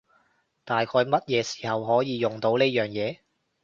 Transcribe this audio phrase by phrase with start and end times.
[0.65, 3.19] 大概乜嘢時候可以用到呢樣嘢？